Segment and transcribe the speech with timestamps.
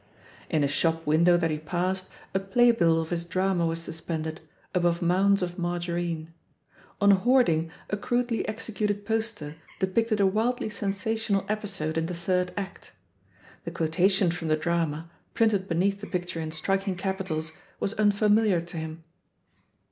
[0.49, 4.41] In a shop window that he passed, a playbill of his drama was suspended,
[4.73, 6.29] above mounds of mar garine;
[6.99, 12.51] on a hoarding, a crudely executed poster depicted a wildly sensational episode in the third
[12.57, 12.93] act.
[13.63, 18.59] The quotation from the drama, printed beneath the picture in striking capitals, was un familiar
[18.59, 19.03] to him.